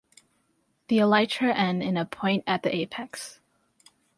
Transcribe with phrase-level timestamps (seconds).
[0.87, 3.39] The elytra end in a point at the apex.